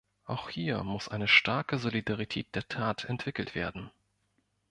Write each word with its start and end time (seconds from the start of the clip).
Auch 0.25 0.49
hier 0.49 0.83
muss 0.83 1.09
eine 1.09 1.27
starke 1.27 1.77
"Solidarität 1.77 2.55
der 2.55 2.67
Tat" 2.67 3.05
entwickelt 3.05 3.53
werden. 3.53 3.91